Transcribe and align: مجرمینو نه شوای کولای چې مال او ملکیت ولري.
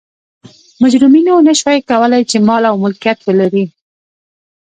مجرمینو 0.83 1.35
نه 1.47 1.53
شوای 1.59 1.79
کولای 1.89 2.23
چې 2.29 2.37
مال 2.47 2.63
او 2.69 2.75
ملکیت 2.83 3.19
ولري. 3.23 3.65